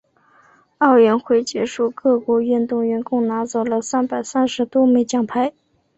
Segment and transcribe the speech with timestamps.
[0.79, 5.53] 奥运会结束，各国运动员共拿走了三百三十多枚奖牌。